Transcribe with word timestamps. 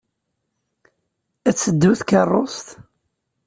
Ad 1.49 1.55
teddu 1.55 1.91
tkeṛṛust. 1.99 2.67